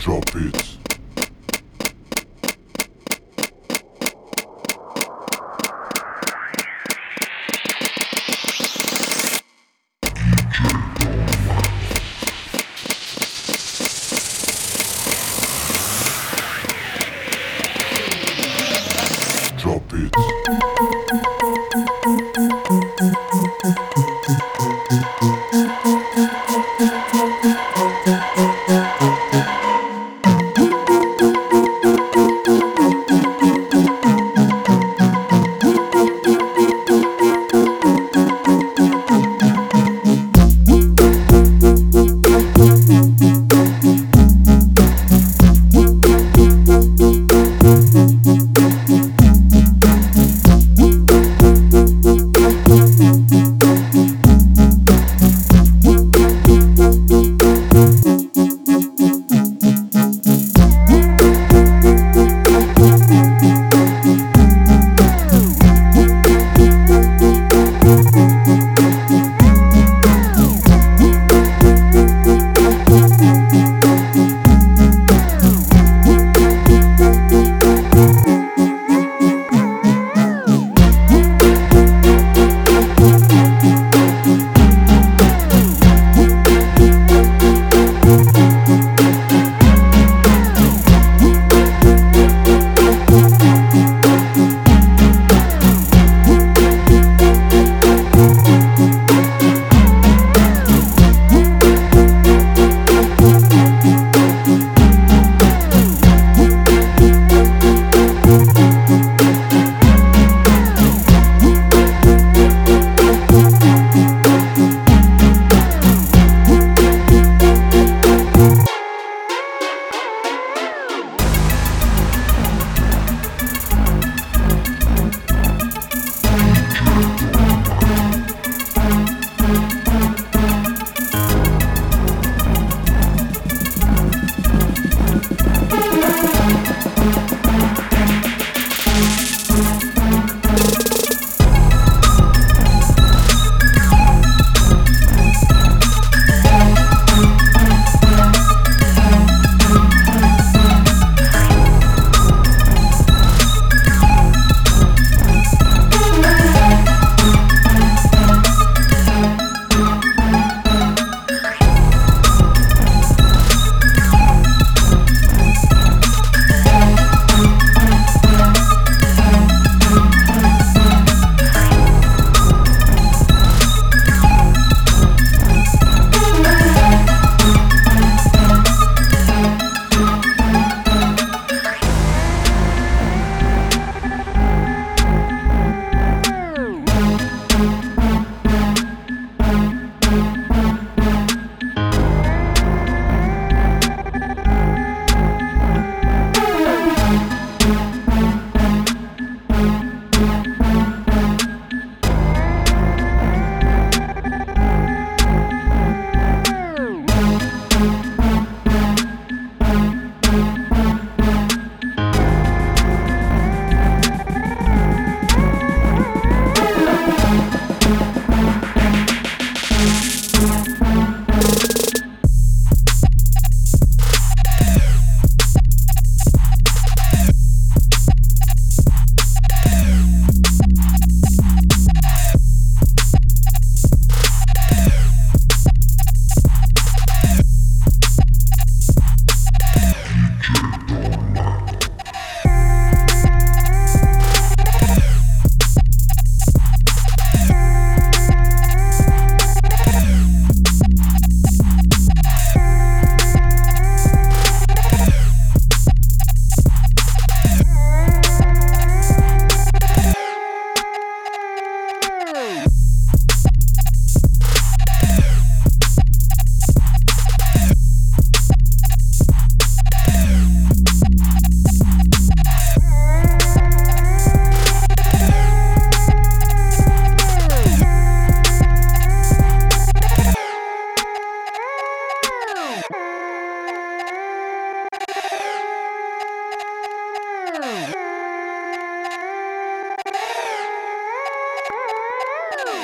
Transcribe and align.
Drop 0.00 0.36
it. 0.36 0.78
Drop 19.58 19.92
it. 19.92 21.23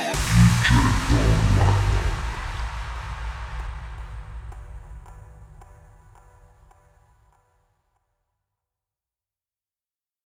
Yeah. 0.00 0.49